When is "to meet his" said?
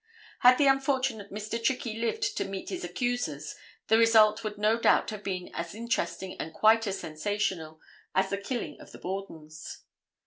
2.35-2.83